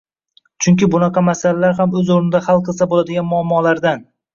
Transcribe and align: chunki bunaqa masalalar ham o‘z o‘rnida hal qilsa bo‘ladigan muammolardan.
chunki 0.65 0.89
bunaqa 0.95 1.23
masalalar 1.29 1.77
ham 1.83 1.95
o‘z 2.03 2.13
o‘rnida 2.19 2.45
hal 2.49 2.67
qilsa 2.71 2.93
bo‘ladigan 2.95 3.33
muammolardan. 3.33 4.09